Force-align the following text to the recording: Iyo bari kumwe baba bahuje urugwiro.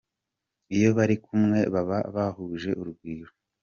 Iyo 0.75 0.89
bari 0.97 1.15
kumwe 1.25 1.59
baba 1.73 1.97
bahuje 2.15 2.69
urugwiro. 2.79 3.31